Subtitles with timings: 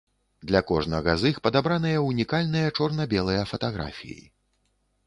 [0.51, 4.21] Для кожнага з іх падабраныя унікальныя чорна-белыя фатаграфіі.